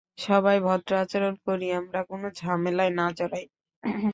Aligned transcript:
সবাই 0.17 0.57
ভদ্র 0.63 0.91
আচরণ 1.03 1.33
করি 1.45 1.67
আমরা, 1.79 1.99
কোনো 2.09 2.27
ঝামেলায় 2.39 2.93
না 2.99 3.05
জড়াই। 3.17 3.45